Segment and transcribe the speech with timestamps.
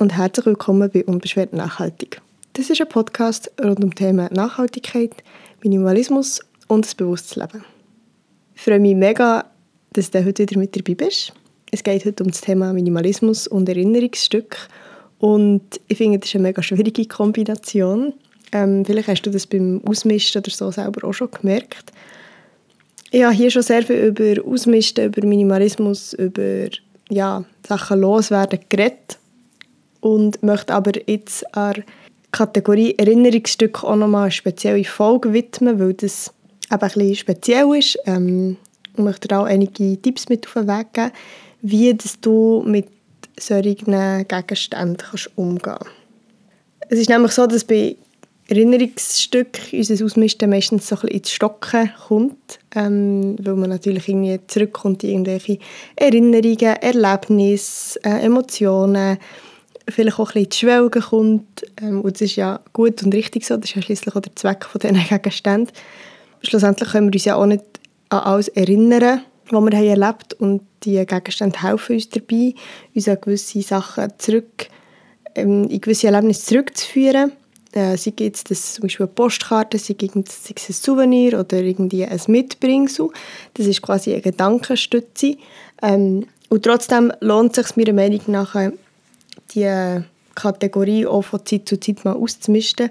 [0.00, 2.22] und herzlich willkommen bei Unbeschwert Nachhaltig.
[2.54, 5.12] Das ist ein Podcast rund um Themen Nachhaltigkeit,
[5.62, 7.62] Minimalismus und das bewusstes Leben.
[8.54, 9.44] Ich freue mich mega,
[9.92, 11.34] dass du heute wieder mit dabei bist.
[11.70, 14.56] Es geht heute um das Thema Minimalismus und Erinnerungsstück
[15.18, 18.14] und ich finde, das ist eine mega schwierige Kombination.
[18.52, 21.92] Ähm, vielleicht hast du das beim Ausmisten oder so selber auch schon gemerkt.
[23.10, 26.70] Ich habe hier schon sehr viel über Ausmisten, über Minimalismus, über
[27.10, 29.19] ja, Sachen loswerden geredet
[30.00, 31.84] und möchte aber jetzt an
[32.32, 36.32] Kategorie Erinnerungsstück auch nochmal eine spezielle Folge widmen, weil das
[36.70, 37.98] eben ein bisschen speziell ist.
[38.06, 38.56] Ähm,
[38.94, 41.12] ich möchte dir auch einige Tipps mit auf den Weg geben,
[41.62, 42.86] wie dass du mit
[43.38, 45.86] solchen Gegenständen kannst umgehen kannst.
[46.88, 47.96] Es ist nämlich so, dass bei
[48.48, 55.04] Erinnerungsstück unser Ausmisten meistens so ein ins Stocken kommt, ähm, weil man natürlich irgendwie zurückkommt
[55.04, 55.58] in irgendwelche
[55.94, 59.18] Erinnerungen, Erlebnisse, äh, Emotionen,
[59.90, 61.66] vielleicht auch ein bisschen ins Schwelgen kommt.
[61.80, 64.34] Ähm, und das ist ja gut und richtig so, das ist ja schließlich auch der
[64.36, 65.74] Zweck von diesen Gegenständen.
[66.42, 67.64] Schlussendlich können wir uns ja auch nicht
[68.08, 72.54] an alles erinnern, was wir haben erlebt und die Gegenstände helfen uns dabei,
[72.94, 74.68] uns an gewisse Sachen zurück,
[75.34, 77.32] ähm, in gewisse Erlebnisse zurückzuführen.
[77.72, 80.24] Äh, sei es das zum Beispiel eine Postkarte, sei es ein
[80.72, 83.10] Souvenir oder irgendwie ein Mitbringsel.
[83.54, 85.36] Das ist quasi eine Gedankenstütze.
[85.82, 88.56] Ähm, und trotzdem lohnt es sich meiner Meinung nach,
[89.54, 90.02] die
[90.34, 92.90] Kategorie auch von Zeit zu Zeit mal auszumisten,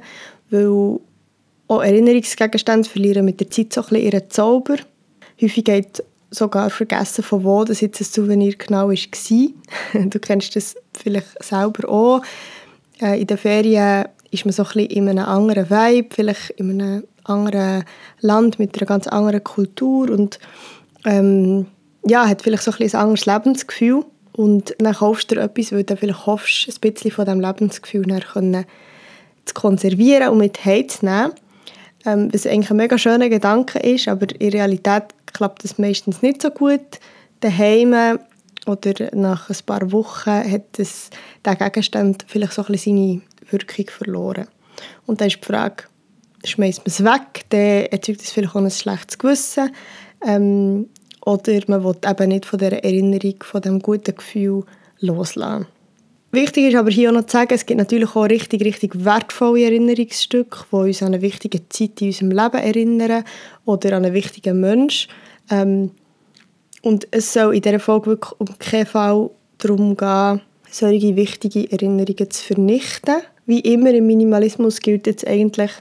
[0.50, 1.00] weil
[1.68, 4.78] auch Erinnerungsgegenstände verlieren mit der Zeit so ein ihren Zauber.
[5.42, 8.96] Häufig geht sogar vergessen, von wo das jetzt ein Souvenir genau war.
[10.10, 12.22] du kennst das vielleicht selber auch.
[13.02, 16.82] Äh, in den Ferien ist man so ein bisschen in einem anderen Vibe, vielleicht in
[16.82, 17.84] einem anderen
[18.22, 20.40] Land mit einer ganz anderen Kultur und
[21.06, 21.68] ähm,
[22.06, 24.06] ja, hat vielleicht so ein, ein anderes Lebensgefühl.
[24.33, 28.19] Und dann kaufst du dir etwas, weil du vielleicht hoffst, ein bisschen von diesem Lebensgefühl
[28.22, 28.66] können,
[29.45, 31.33] zu konservieren und mit heimzunehmen.
[32.05, 35.03] Ähm, was eigentlich ein mega schöner Gedanke ist, aber in Realität
[35.34, 37.00] klappt das meistens nicht so gut.
[37.41, 38.19] Daheim
[38.66, 41.09] oder nach ein paar Wochen hat das,
[41.44, 44.47] der Gegenstand vielleicht so ein bisschen seine Wirkung verloren.
[45.06, 45.85] Und dann ist die Frage,
[46.44, 49.72] schmeißt man es weg, dann erzeugt das vielleicht auch ein schlechtes Gewissen.
[50.25, 50.88] Ähm,
[51.29, 54.63] oder man will eben nicht von dieser Erinnerung, von diesem guten Gefühl
[55.00, 55.67] loslassen.
[56.31, 59.63] Wichtig ist aber hier auch noch zu sagen, es gibt natürlich auch richtig, richtig wertvolle
[59.63, 63.23] Erinnerungsstücke, die uns an eine wichtige Zeit in unserem Leben erinnern
[63.66, 65.12] oder an einen wichtigen Menschen.
[65.50, 65.91] Ähm,
[66.81, 72.29] und es soll in dieser Folge wirklich um keinen Fall darum gehen, solche wichtige Erinnerungen
[72.29, 73.22] zu vernichten.
[73.45, 75.72] Wie immer im Minimalismus gilt jetzt eigentlich,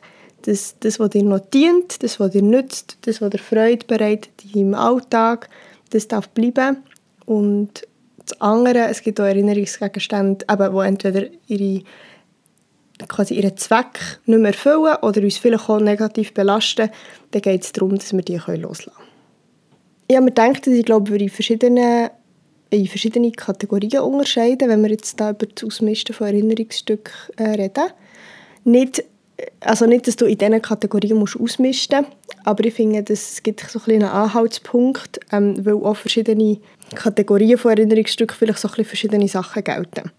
[0.48, 4.32] dass das, was dir noch dient, das, was dir nützt, das, was dir Freude bereitet
[4.54, 5.50] im Alltag,
[5.90, 6.78] das darf bleiben.
[7.26, 7.86] Und
[8.16, 11.82] das andere, es gibt auch Erinnerungsgegenstände, eben, die entweder ihre,
[13.08, 16.88] quasi ihren Zweck nicht mehr erfüllen oder uns vielleicht auch negativ belasten.
[17.30, 19.08] Dann geht es darum, dass wir die loslassen können.
[20.06, 22.08] Ich habe mir gedacht, dass ich glaube, in verschiedenen
[22.70, 27.92] in verschiedene Kategorien unterscheiden, wenn wir jetzt da über das Ausmisten von Erinnerungsstücken äh, reden.
[28.64, 29.04] Nicht
[29.60, 33.60] also nicht, dass du in diesen Kategorien musst ausmisten musst, aber ich finde, es gibt
[33.60, 36.58] so ein einen Anhaltspunkt, ähm, weil auch verschiedene
[36.94, 40.10] Kategorien von Erinnerungsstücken vielleicht so ein verschiedene Sachen gelten.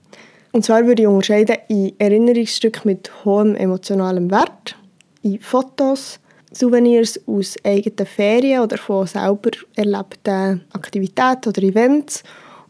[0.52, 4.75] Und zwar würde ich unterscheiden in Erinnerungsstücke mit hohem emotionalem Wert,
[5.22, 6.19] in Fotos,
[6.51, 12.24] Souvenirs aus eigenen Ferien oder von selber erlebten Aktivitäten oder Events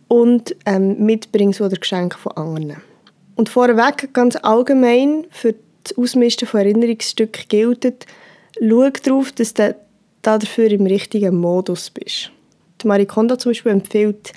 [0.09, 2.81] und ähm, Mitbringsel oder Geschenke von anderen.
[3.35, 5.55] Und vorweg ganz allgemein für
[5.89, 8.05] das Ausmisten von Erinnerungsstücken gilt,
[8.59, 9.75] schau darauf, dass du
[10.21, 12.31] dafür im richtigen Modus bist.
[12.81, 14.33] Die Marie Kondo zum Beispiel empfiehlt,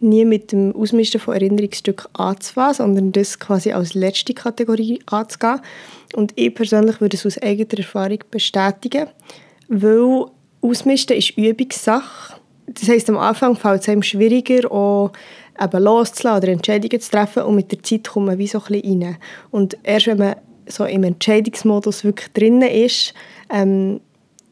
[0.00, 5.60] nie mit dem Ausmisten von Erinnerungsstücken anzufangen, sondern das quasi als letzte Kategorie anzugehen.
[6.14, 9.08] Und ich persönlich würde es aus eigener Erfahrung bestätigen,
[9.68, 10.26] weil
[10.60, 12.38] Ausmisten ist Übungssache.
[12.66, 15.12] Das heisst, am Anfang fällt es einem schwieriger, auch
[15.72, 19.02] loszulassen oder Entscheidungen zu treffen und mit der Zeit kommt man wie so ein bisschen
[19.02, 19.16] rein.
[19.50, 20.36] Und erst wenn man
[20.66, 23.14] so im Entscheidungsmodus wirklich drin ist,
[23.50, 24.00] ähm,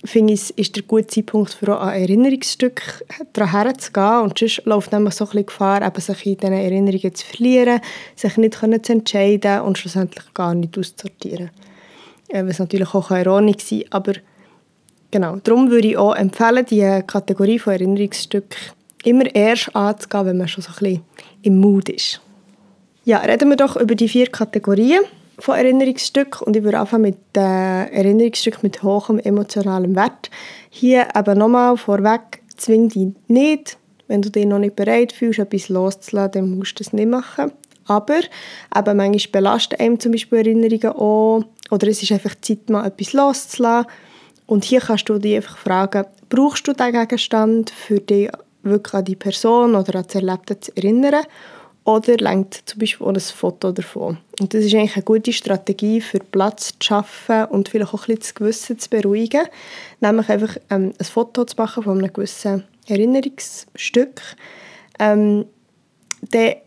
[0.04, 4.20] finde ich, ist der gute Zeitpunkt für ein Erinnerungsstück daran zu gehen.
[4.22, 7.80] Und sonst läuft nämlich so ein Gefahr, eben sich in diesen Erinnerungen zu verlieren,
[8.14, 11.50] sich nicht zu entscheiden und schlussendlich gar nicht auszusortieren.
[12.28, 14.12] Äh, was natürlich auch ironisch sein kann, aber
[15.10, 18.58] genau, darum würde ich auch empfehlen, die Kategorie von Erinnerungsstücken
[19.04, 21.02] immer erst anzugehen, wenn man schon so ein bisschen
[21.42, 22.20] im Mood ist.
[23.04, 25.00] Ja, reden wir doch über die vier Kategorien
[25.38, 30.30] von Erinnerungsstücken und ich würde anfangen mit äh, Erinnerungsstücken mit hohem emotionalem Wert.
[30.70, 33.76] Hier eben nochmal vorweg, zwing dich nicht.
[34.06, 37.52] Wenn du dich noch nicht bereit fühlst, etwas loszulassen, dann musst du das nicht machen.
[37.86, 41.44] Aber eben manchmal belasten einem zum Beispiel Erinnerungen auch.
[41.70, 43.90] Oder es ist einfach Zeit, mal etwas loszulassen.
[44.46, 48.30] Und hier kannst du dich einfach fragen, brauchst du diesen Gegenstand, für dich
[48.62, 51.24] wirklich an die Person oder an das Erlebte zu erinnern?
[51.84, 54.16] Oder lenkt zum Beispiel auch ein Foto davon.
[54.40, 58.14] Und das ist eigentlich eine gute Strategie, für Platz zu schaffen und vielleicht auch ein
[58.14, 59.46] bisschen das Gewissen zu beruhigen.
[60.00, 64.22] Nämlich einfach ähm, ein Foto zu machen von einem gewissen Erinnerungsstück.
[64.98, 65.44] Ähm,
[66.32, 66.62] der,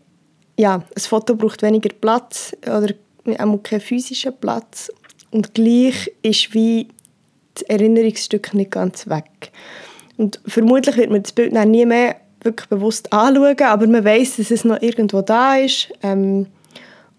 [0.56, 2.94] ja, ein Foto braucht weniger Platz oder
[3.38, 4.92] auch keinen physischen Platz.
[5.32, 6.86] Und gleich ist wie
[7.54, 9.50] das Erinnerungsstück nicht ganz weg.
[10.16, 14.36] Und vermutlich wird man das Bild dann nie mehr wirklich bewusst anschauen, aber man weiß,
[14.36, 16.46] dass es noch irgendwo da ist ähm,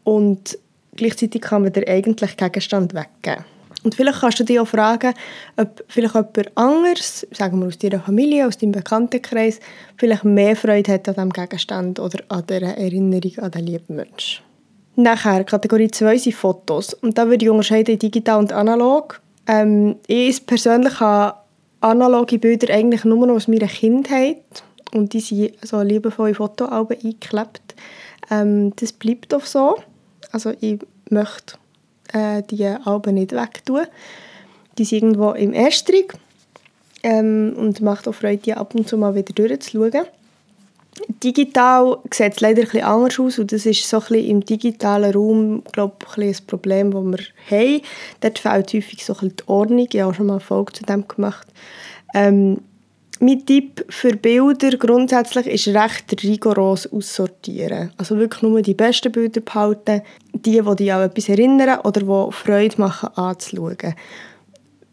[0.03, 0.57] und
[0.95, 3.45] gleichzeitig kann man den eigentlichen Gegenstand weggeben.
[3.83, 5.13] Und vielleicht kannst du dich auch fragen,
[5.55, 9.59] ob vielleicht jemand anderes, sagen wir aus deiner Familie, aus deinem Bekanntenkreis,
[9.95, 14.43] vielleicht mehr Freude hat an diesem Gegenstand oder an dieser Erinnerung an den lieben Menschen.
[14.95, 16.93] Nachher, Kategorie 2 sind Fotos.
[16.93, 19.21] Und da würde ich unterscheiden in digital und analog.
[19.47, 21.37] Ähm, ich persönlich habe
[21.79, 24.43] analoge Bilder eigentlich nur noch aus meiner Kindheit
[24.93, 27.75] und die sind so liebevoll Fotoalben eingeklebt.
[28.29, 29.77] Ähm, das bleibt auch so.
[30.31, 31.57] Also ich möchte
[32.13, 33.85] äh, die Alben nicht wegtun.
[34.77, 36.13] Die sind irgendwo im Estrich
[37.03, 40.05] ähm, und macht auch Freude, die ab und zu mal wieder durchzuschauen.
[41.23, 45.63] Digital sieht es leider etwas anders aus und das ist so ein im digitalen Raum
[45.71, 47.81] glaub, ein, ein Problem, das wir haben.
[48.21, 49.87] Dort fehlt häufig so ein die Ordnung.
[49.89, 51.47] Ich habe auch schon mal eine Folge zu dem gemacht.
[52.13, 52.59] Ähm,
[53.19, 57.91] mein Tipp für Bilder grundsätzlich ist recht rigoros aussortieren.
[57.97, 60.01] Also wirklich nur die besten Bilder behalten,
[60.33, 63.95] die, die dich an etwas erinnern oder die Freude machen anzuschauen.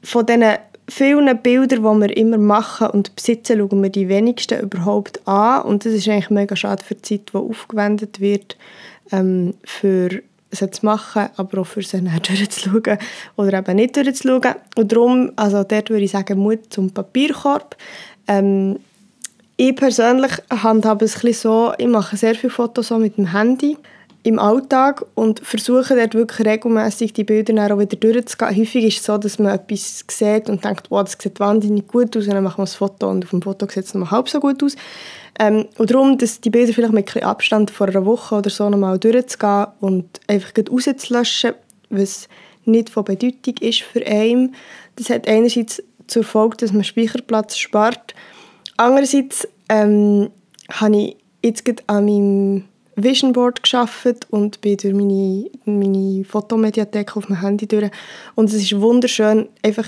[0.02, 0.56] Von diesen
[0.88, 5.62] vielen Bildern, die wir immer machen und besitzen, schauen wir die wenigsten überhaupt an.
[5.62, 8.56] Und das ist eigentlich mega schade für die Zeit, die aufgewendet wird,
[9.12, 12.99] ähm, für sie zu machen, aber auch für sie dann durchzuschauen
[13.37, 14.55] oder eben nicht durchzuschauen.
[14.76, 17.76] Und darum, also dort würde ich sagen, Mut zum Papierkorb.
[18.28, 18.78] Ähm,
[19.56, 23.76] ich persönlich handhabe es ein so, ich mache sehr viele Fotos mit dem Handy
[24.26, 28.56] im Alltag und versuche dort wirklich regelmäßig die Bilder auch wieder durchzugehen.
[28.56, 32.17] Häufig ist es so, dass man etwas sieht und denkt, wow, das sieht wahnsinnig gut
[32.17, 34.28] aus und dann machen wir ein Foto und auf dem Foto sieht es noch halb
[34.28, 34.75] so gut aus.
[35.38, 38.69] Ähm, und darum, dass die Bilder vielleicht mit ein Abstand vor einer Woche oder so
[38.69, 41.55] nochmal durchzugehen und einfach rauszulöschen,
[41.90, 42.28] was
[42.64, 44.56] nicht von Bedeutung ist für einen.
[44.96, 48.14] Das hat einerseits zur Folge, dass man Speicherplatz spart.
[48.76, 50.31] Andererseits ähm,
[50.70, 52.64] habe ich jetzt an meinem
[52.97, 57.91] Vision Board geschafft und bin durch meine, meine Fotomediathek auf meinem Handy durch.
[58.35, 59.87] Und es ist wunderschön, einfach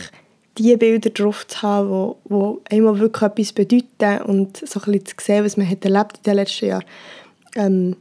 [0.59, 5.14] die Bilder drauf zu haben, wo einmal wirklich etwas bedeuten und so ein bisschen zu
[5.21, 6.85] sehen, was man hat erlebt in den letzten Jahren.
[7.55, 7.97] Ähm,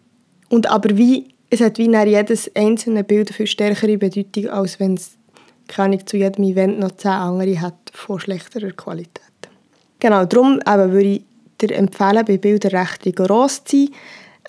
[0.50, 5.17] und aber wie, es hat wie jedes einzelne Bild viel stärkere Bedeutung, als wenn es
[5.68, 9.22] keine zu jedem Event noch zehn andere hat von schlechterer Qualität.
[10.00, 11.24] Genau, darum eben würde ich
[11.62, 13.90] dir empfehlen, bei Bildern recht rigoros zu sein.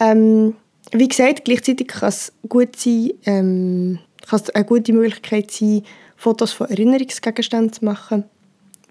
[0.01, 0.55] Ähm,
[0.93, 5.83] wie gesagt, gleichzeitig kann es gut sein, ähm, kann es eine gute Möglichkeit sein,
[6.17, 8.25] Fotos von Erinnerungsgegenständen zu machen,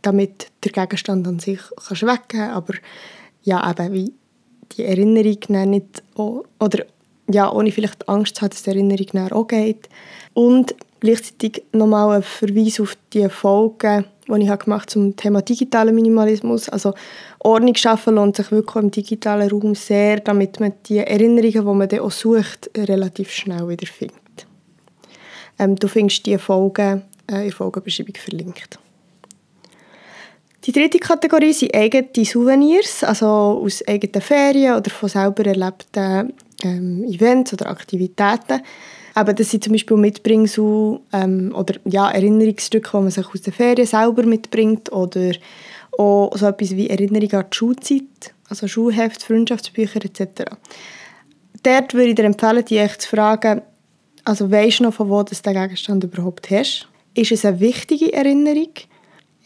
[0.01, 2.73] damit der Gegenstand an sich kannst weggeben aber
[3.43, 4.13] ja, eben wie
[4.73, 6.03] die Erinnerung nicht
[6.59, 6.85] oder
[7.29, 9.89] ja, ohne vielleicht Angst zu haben, dass die Erinnerung auch geht.
[10.33, 16.69] Und gleichzeitig nochmal ein Verweis auf die Folgen, die ich gemacht zum Thema digitalen Minimalismus.
[16.69, 16.93] Also
[17.39, 21.87] Ordnung schaffen lohnt sich wirklich im digitalen Raum sehr, damit man die Erinnerungen, die man
[21.87, 24.17] dann auch sucht, relativ schnell wieder findet.
[25.59, 28.79] Ähm, du findest diese Folgen äh, in der Folgenbeschreibung verlinkt.
[30.65, 33.25] Die dritte Kategorie sind eigene Souvenirs, also
[33.63, 38.61] aus eigenen Ferien oder von selber erlebten ähm, Events oder Aktivitäten.
[39.17, 43.51] Aber das sind zum Beispiel Mitbringsel ähm, oder ja, Erinnerungsstücke, die man sich aus der
[43.51, 45.31] Ferien selber mitbringt oder
[45.97, 50.43] auch so etwas wie Erinnerung an die Schulzeit, also Schulheft, Freundschaftsbücher etc.
[51.63, 53.63] Dort würde ich dir empfehlen, dich zu fragen,
[54.23, 56.87] also weisst du noch, von wo du den Gegenstand überhaupt hast?
[57.15, 58.69] Ist es eine wichtige Erinnerung?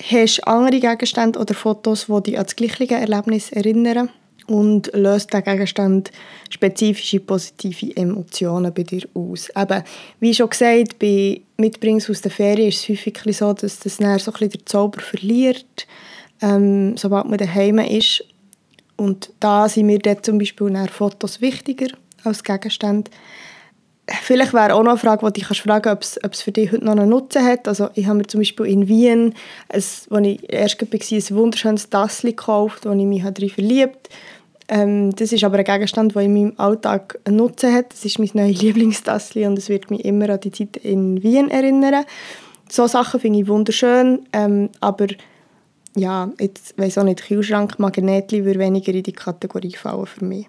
[0.04, 4.10] Hast du andere Gegenstände oder Fotos, die dich an das gleiche Erlebnis erinnern?
[4.52, 6.12] Und löst der Gegenstand
[6.50, 9.48] spezifische positive Emotionen bei dir aus.
[9.56, 9.84] Eben,
[10.20, 14.20] wie schon gesagt, bei Mitbringens aus der Ferien ist es häufig so, dass das dann
[14.20, 15.88] so den Zauber verliert,
[16.42, 18.26] ähm, sobald man daheim ist.
[18.98, 21.88] Und da sind mir dann zum Beispiel Fotos wichtiger
[22.26, 23.10] als Gegenstände.
[24.24, 26.84] Vielleicht wäre auch noch eine Frage, die dich fragen kannst, ob es für dich heute
[26.84, 27.70] noch einen Nutzen hat.
[27.70, 29.34] Also ich habe mir zum Beispiel in Wien,
[29.70, 34.41] als ich erst war, ein wunderschönes Tassel gekauft, wo ich mich darin verliebt habe
[34.72, 37.92] Ähm, das ist aber ein Gegenstand, der in meinem Alltag einen Nutzen hat.
[37.92, 41.52] Das ist mein neues Lieblingstassli und es wird mich immer an die Zeit in Wien
[41.52, 42.06] erinnern.
[42.70, 45.08] So Sachen finde ich wunderschön, ähm, aber
[45.94, 50.48] ja, jetzt weiss auch nicht, Kühlschrank, Magnetli würde weniger in die Kategorie fallen für mich.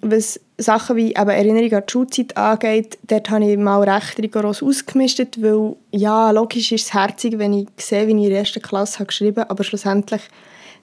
[0.00, 4.62] Was Sachen wie eben Erinnerung an die Schulzeit angeht, dort habe ich mal recht rigoros
[4.62, 8.62] ausgemistet, weil ja, logisch ist es herzig, wenn ich sehe, wie ich in der ersten
[8.62, 10.22] Klasse habe geschrieben habe, aber schlussendlich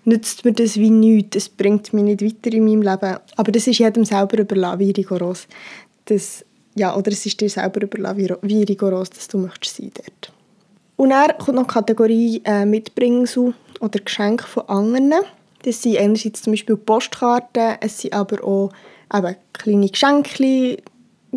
[0.07, 1.35] nützt mir das wie nichts.
[1.35, 3.17] Es bringt mich nicht weiter in meinem Leben.
[3.35, 5.47] Aber das ist jedem selber überlassen, wie rigoros.
[6.05, 6.45] Das,
[6.75, 10.31] ja, oder es ist dir selber überlassen, wie, rigoros dass du möchtest sein dort.
[10.95, 15.13] Und dann kommt noch die Kategorie äh, Mitbringsel oder Geschenke von anderen.
[15.63, 18.71] Das sind einerseits zum Beispiel Postkarten, es sind aber auch
[19.13, 20.77] eben kleine Geschenke.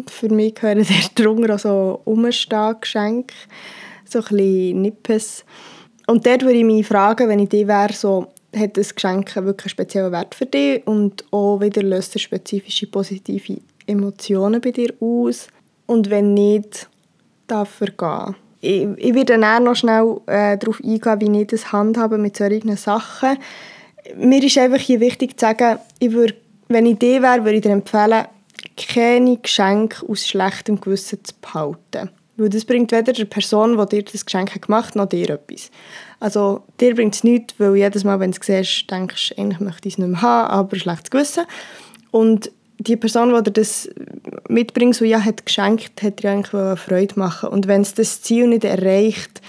[0.07, 0.87] Für mich gehören
[1.17, 3.35] darunter auch so Umstehgeschenke,
[4.05, 5.45] so ein bisschen Nippes.
[6.07, 9.67] Und dort würde ich mich fragen, wenn ich die wäre, so, hat das Geschenk wirklich
[9.67, 14.93] einen speziellen Wert für dich und auch wieder löst er spezifische positive Emotionen bei dir
[15.01, 15.49] aus
[15.87, 16.89] und wenn nicht,
[17.47, 18.37] darf er gehen.
[18.61, 22.77] Ich, ich werde dann noch schnell äh, darauf eingehen, wie ich das handhabe mit solchen
[22.77, 23.39] Sachen.
[24.17, 26.35] Mir ist einfach hier wichtig zu sagen, ich würde,
[26.69, 28.27] wenn ich die wäre, würde ich dir empfehlen,
[28.77, 32.11] keine Geschenke aus schlechtem Gewissen zu behalten.
[32.41, 35.71] Weil das bringt weder der Person, die dir das Geschenk gemacht hat, noch dir etwas.
[36.21, 39.61] Also dir bringt es nichts, weil jedes Mal, wenn du es siehst, denkst du, eigentlich
[39.61, 41.45] möchte ich es nicht mehr haben, aber schlechtes Gewissen.
[42.11, 43.91] Und die Person, die dir das
[44.49, 48.47] mitbringt, so ja, hat geschenkt, hat dir eigentlich Freude machen Und wenn es das Ziel
[48.47, 49.43] nicht erreicht,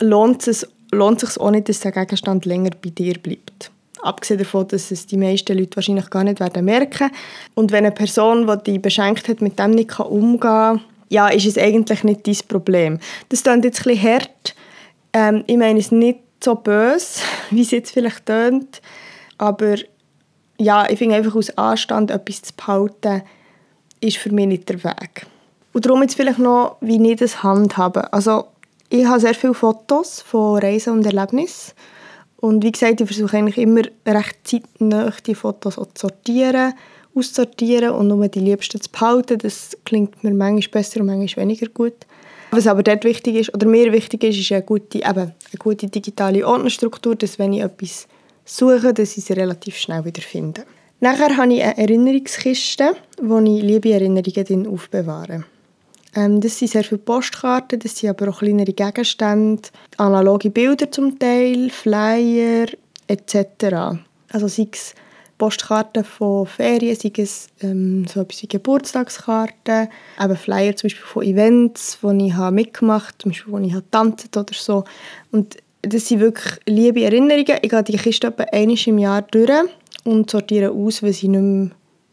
[0.00, 3.70] lohnt es, lohnt sich auch nicht, dass der Gegenstand länger bei dir bleibt.
[4.02, 7.12] Abgesehen davon, dass es die meisten Leute wahrscheinlich gar nicht werden merken.
[7.54, 11.46] Und wenn eine Person, die dich beschenkt hat, mit dem nicht umgehen kann, ja, ist
[11.46, 12.98] es eigentlich nicht dein Problem.
[13.28, 14.54] Das klingt jetzt ein bisschen hart.
[15.12, 18.80] Ähm, ich meine es nicht so böse, wie es jetzt vielleicht klingt.
[19.36, 19.74] Aber
[20.56, 23.22] ja, ich finde einfach aus Anstand etwas zu behalten,
[24.00, 25.26] ist für mich nicht der Weg.
[25.72, 28.12] Und darum jetzt vielleicht noch, wie ich das handhabe.
[28.12, 28.46] Also
[28.88, 31.72] ich habe sehr viele Fotos von Reisen und Erlebnissen.
[32.36, 36.74] Und wie gesagt, ich versuche eigentlich immer recht zeitnah die Fotos zu sortieren
[37.14, 39.38] aussortieren und nur die Liebsten zu behalten.
[39.38, 41.94] Das klingt mir manchmal besser und manchmal weniger gut.
[42.50, 45.86] Was aber dort wichtig ist, oder mir wichtig ist, ist eine gute, eben, eine gute
[45.86, 48.08] digitale Ordnerstruktur, dass wenn ich etwas
[48.44, 50.64] suche, dass ich sie relativ schnell wieder finde.
[50.98, 55.44] Nachher habe ich eine Erinnerungskiste, wo ich liebe Erinnerungen drin aufbewahre.
[56.14, 59.62] Ähm, das sind sehr viele Postkarten, das sind aber auch kleinere Gegenstände,
[59.96, 62.66] analoge Bilder zum Teil, Flyer
[63.06, 63.98] etc.
[64.32, 64.94] Also sei es
[65.40, 69.88] Postkarten von Ferien, sei es ähm, so etwas wie Geburtstagskarten,
[70.22, 73.72] eben Flyer zum Beispiel von Events, die ich habe mitgemacht habe, zum Beispiel, wo ich
[73.72, 74.84] habe getanzt oder so.
[75.32, 77.56] Und das sind wirklich liebe Erinnerungen.
[77.62, 79.50] Ich gehe die Kiste etwa einmal im Jahr durch
[80.04, 81.70] und sortiere aus, was ich nicht mehr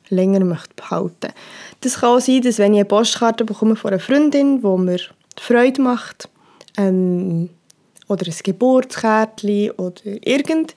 [0.10, 1.34] länger möchte behalten
[1.82, 5.00] Das kann auch sein, dass wenn ich eine Postkarte bekomme von einer Freundin, die mir
[5.38, 6.30] Freude macht,
[6.78, 7.50] ähm,
[8.08, 10.76] oder ein Geburtskärtchen oder irgend,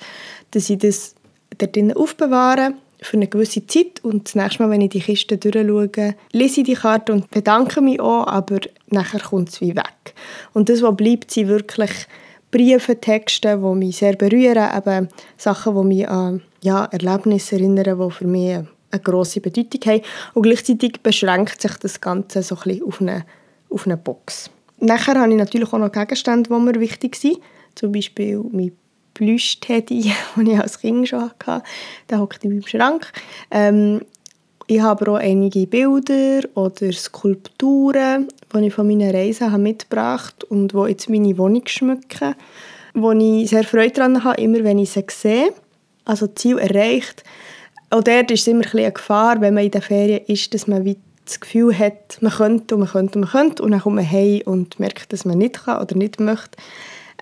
[0.50, 1.14] dass ich das
[1.60, 5.38] dort drinnen aufbewahren für eine gewisse Zeit und das nächste Mal, wenn ich die Kiste
[5.38, 10.14] durchschaue, lese ich die Karte und bedanke mich auch, aber nachher kommt es wie weg.
[10.52, 11.90] Und das, was bleibt, sind wirklich
[12.50, 18.14] Briefe, Texte, die mich sehr berühren, eben Sachen, die mich an ja, Erlebnisse erinnern, die
[18.14, 18.58] für mich
[18.90, 20.02] eine grosse Bedeutung haben.
[20.34, 23.24] Und gleichzeitig beschränkt sich das Ganze so ein bisschen auf eine,
[23.70, 24.50] auf eine Box.
[24.78, 27.38] Nachher habe ich natürlich auch noch Gegenstände, die mir wichtig sind.
[27.74, 28.72] Zum Beispiel mein
[29.20, 31.62] Plüsch-Teddy, den ich als Kind schon hatte.
[32.08, 33.12] Der hockt in meinem Schrank.
[33.50, 34.00] Ähm,
[34.66, 40.54] ich habe auch einige Bilder oder Skulpturen, die ich von meinen Reisen habe mitgebracht habe
[40.54, 42.34] und die jetzt meine Wohnung schmücken.
[42.94, 45.52] Wo ich sehr Freude daran habe, immer wenn ich sie sehe.
[46.06, 47.22] Also Ziel erreicht.
[47.90, 50.66] Auch dort ist es immer ein eine Gefahr, wenn man in den Ferien ist, dass
[50.66, 50.96] man
[51.26, 54.10] das Gefühl hat, man könnte und man könnte und man könnte und dann kommt man
[54.10, 56.56] heim und merkt, dass man nicht kann oder nicht möchte.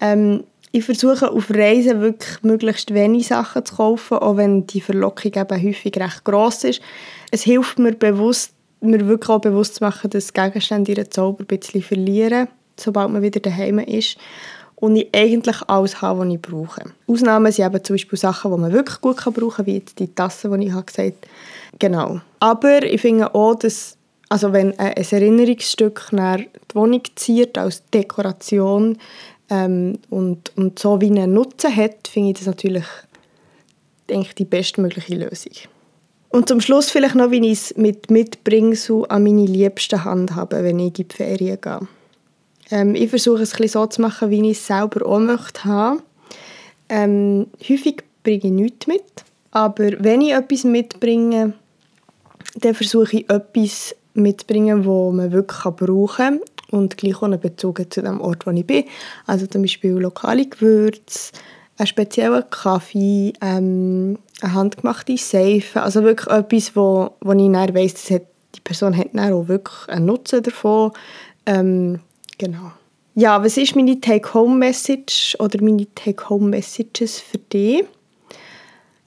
[0.00, 5.32] Ähm, ich versuche auf Reisen wirklich möglichst wenig Sachen zu kaufen, auch wenn die Verlockung
[5.34, 6.80] eben häufig recht gross ist.
[7.30, 11.46] Es hilft mir bewusst, mir wirklich auch bewusst zu machen, dass Gegenstände ihren Zauber ein
[11.46, 14.18] bisschen verlieren, sobald man wieder daheim ist
[14.76, 16.84] und ich eigentlich alles habe, was ich brauche.
[17.06, 20.14] Ausnahmen sind eben zum Beispiel Sachen, die man wirklich gut brauchen kann, wie jetzt die
[20.14, 21.14] Tasse, die ich gesagt habe.
[21.78, 22.20] Genau.
[22.40, 23.98] Aber ich finde auch, dass
[24.28, 28.98] also wenn ein Erinnerungsstück nach die Wohnung zieht als Dekoration,
[29.50, 32.85] ähm, und, und so wie einen Nutzen hat, finde ich das natürlich
[34.09, 35.52] denke ich, die bestmögliche Lösung.
[36.31, 40.62] Und zum Schluss vielleicht noch, wie ich es mit Mitbringsel an meine liebsten Hand habe,
[40.62, 41.81] wenn ich in die Ferien gehe.
[42.71, 46.02] Ähm, ich versuche es ein so zu machen, wie ich es selber auch möchte haben.
[46.90, 49.05] Ähm, häufig bringe ich nichts mit,
[49.50, 51.55] Aber wenn ich etwas mitbringe,
[52.57, 58.02] dann versuche ich etwas mitzubringen, das man wirklich brauchen kann und gleich auch Bezug zu
[58.02, 58.84] dem Ort, wo ich bin.
[59.26, 61.32] Also zum Beispiel lokale Gewürze,
[61.78, 67.94] einen speziellen Kaffee, ähm, eine handgemachte Seife, also wirklich etwas, wo, wo ich dann weiss,
[67.94, 68.20] dass
[68.54, 70.92] die Person hat dann auch wirklich einen Nutzen davon.
[71.46, 72.00] Ähm,
[72.37, 72.72] genau.
[73.14, 77.84] Ja, was ist meine Take-Home-Message oder meine Take-Home-Messages für dich?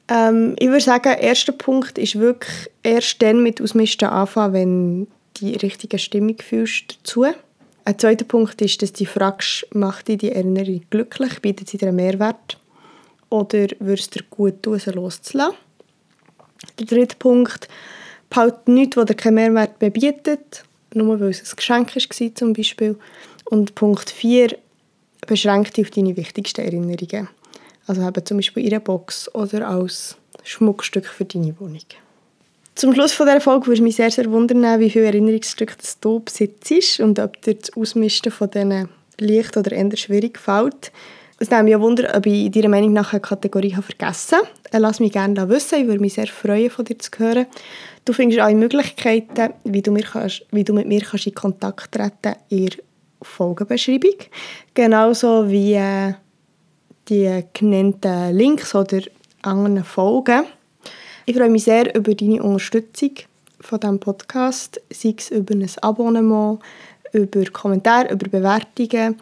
[0.10, 5.08] Ähm, ich würde sagen, der erste Punkt ist wirklich erst dann mit Ausmisten anfangen, wenn
[5.38, 7.26] die richtige Stimmung fühlst dazu.
[7.84, 11.88] Ein zweiter Punkt ist, dass du fragst, macht dich die Erinnerung glücklich, bietet sie dir
[11.88, 12.60] einen Mehrwert
[13.30, 15.58] oder würde es dir gut tun, sie loszulassen.
[16.78, 17.68] Der dritte Punkt,
[18.30, 22.98] behalte nichts, was dir keinen Mehrwert bietet, nur weil es ein Geschenk war zum Beispiel.
[23.46, 24.58] Und Punkt 4,
[25.26, 27.30] beschränke dich auf deine wichtigsten Erinnerungen.
[27.88, 31.80] Also eben zum Beispiel in einer Box oder als Schmuckstück für deine Wohnung.
[32.76, 36.22] Zum Schluss von dieser Folge würde ich mich sehr, sehr wundern, wie viele Erinnerungsstücke du
[36.22, 40.92] besitzt und ob dir das Ausmisten von diesen leicht oder eher schwierig fällt.
[41.42, 44.48] Es nimmt mich Wunder, ob ich deiner Meinung nach eine Kategorie habe vergessen habe.
[44.80, 47.48] Lass mich gerne wissen, ich würde mich sehr freuen, von dir zu hören.
[48.06, 51.92] Du findest alle Möglichkeiten, wie du, mir kannst, wie du mit mir kannst in Kontakt
[51.94, 52.78] treten kannst, in der
[53.24, 54.18] Folgenbeschreibung.
[54.76, 56.14] Genauso wie äh,
[57.10, 59.02] die genannten Links oder
[59.42, 60.46] anderen Folgen.
[61.28, 63.12] Ich freue mich sehr über deine Unterstützung
[63.60, 66.60] von diesem Podcast, sei es über ein Abonnement,
[67.14, 69.22] über Kommentare, über Bewertungen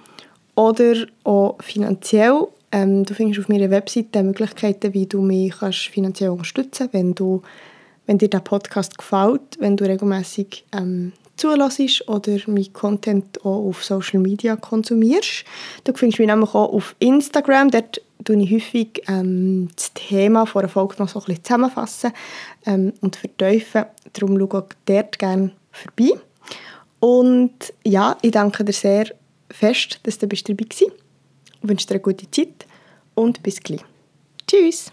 [0.55, 2.47] oder auch finanziell.
[2.71, 7.41] Ähm, du findest auf meiner Webseite Möglichkeiten, wie du mich kannst finanziell unterstützen kannst, wenn,
[8.07, 13.83] wenn dir der Podcast gefällt, wenn du regelmäßig ähm, zulässt oder meinen Content auch auf
[13.83, 15.43] Social Media konsumierst.
[15.83, 20.61] Du findest mich nämlich auch auf Instagram, dort tue ich häufig ähm, das Thema von
[20.61, 22.11] einer Folge noch so ein bisschen zusammenfassen
[22.65, 23.85] ähm, und vertiefen.
[24.13, 26.19] Darum schau auch dort gerne vorbei.
[26.99, 29.07] Und ja, ich danke dir sehr
[29.49, 30.81] fest, dass du dabei warst.
[30.81, 30.91] Ich
[31.61, 32.65] wünsche dir eine gute Zeit
[33.15, 33.83] und bis gleich.
[34.47, 34.91] Tschüss!